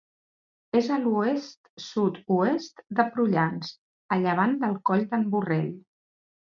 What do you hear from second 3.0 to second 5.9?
de Prullans, a llevant del Coll d'en Borrell.